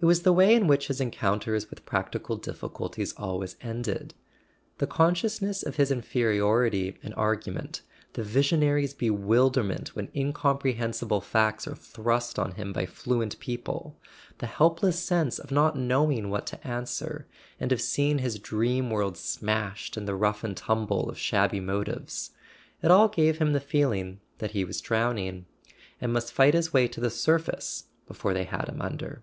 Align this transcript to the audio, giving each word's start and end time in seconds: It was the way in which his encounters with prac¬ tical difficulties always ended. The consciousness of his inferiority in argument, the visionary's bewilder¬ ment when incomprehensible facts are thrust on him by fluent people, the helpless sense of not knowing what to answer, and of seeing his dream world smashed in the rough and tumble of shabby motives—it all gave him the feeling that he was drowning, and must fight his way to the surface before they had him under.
It 0.00 0.06
was 0.06 0.22
the 0.22 0.32
way 0.32 0.56
in 0.56 0.66
which 0.66 0.88
his 0.88 1.00
encounters 1.00 1.70
with 1.70 1.86
prac¬ 1.86 2.10
tical 2.10 2.42
difficulties 2.42 3.12
always 3.16 3.54
ended. 3.60 4.14
The 4.78 4.86
consciousness 4.88 5.62
of 5.62 5.76
his 5.76 5.92
inferiority 5.92 6.98
in 7.02 7.12
argument, 7.12 7.82
the 8.14 8.24
visionary's 8.24 8.94
bewilder¬ 8.94 9.64
ment 9.64 9.94
when 9.94 10.08
incomprehensible 10.12 11.20
facts 11.20 11.68
are 11.68 11.76
thrust 11.76 12.36
on 12.36 12.56
him 12.56 12.72
by 12.72 12.84
fluent 12.84 13.38
people, 13.38 13.96
the 14.38 14.48
helpless 14.48 14.98
sense 14.98 15.38
of 15.38 15.52
not 15.52 15.78
knowing 15.78 16.30
what 16.30 16.46
to 16.48 16.66
answer, 16.66 17.28
and 17.60 17.70
of 17.70 17.80
seeing 17.80 18.18
his 18.18 18.40
dream 18.40 18.90
world 18.90 19.16
smashed 19.16 19.96
in 19.96 20.04
the 20.04 20.16
rough 20.16 20.42
and 20.42 20.56
tumble 20.56 21.08
of 21.08 21.16
shabby 21.16 21.60
motives—it 21.60 22.90
all 22.90 23.06
gave 23.06 23.38
him 23.38 23.52
the 23.52 23.60
feeling 23.60 24.18
that 24.38 24.50
he 24.50 24.64
was 24.64 24.80
drowning, 24.80 25.46
and 26.00 26.12
must 26.12 26.32
fight 26.32 26.54
his 26.54 26.72
way 26.72 26.88
to 26.88 27.00
the 27.00 27.08
surface 27.08 27.84
before 28.08 28.34
they 28.34 28.42
had 28.44 28.68
him 28.68 28.82
under. 28.82 29.22